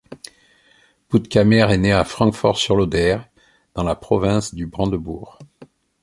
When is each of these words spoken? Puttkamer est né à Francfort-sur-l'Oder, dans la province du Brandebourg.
Puttkamer 1.09 1.69
est 1.69 1.77
né 1.77 1.91
à 1.91 2.03
Francfort-sur-l'Oder, 2.03 3.19
dans 3.75 3.83
la 3.83 3.93
province 3.95 4.51
du 4.55 4.65
Brandebourg. 4.65 5.37